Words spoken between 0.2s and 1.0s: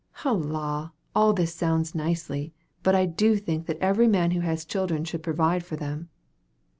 "Oh, la!